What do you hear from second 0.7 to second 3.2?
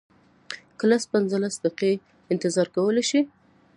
که لس پنځلس دقیقې انتظار کولی